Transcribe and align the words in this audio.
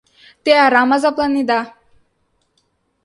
—Те 0.43 0.51
арам 0.65 0.91
азапланеда. 0.95 1.59